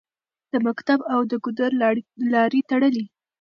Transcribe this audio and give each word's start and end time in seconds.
د 0.51 0.53
مکتب 0.67 0.99
او 1.13 1.19
د 1.29 1.31
ګودر 1.43 1.71
لارې 2.33 2.59
تړلې 2.69 3.05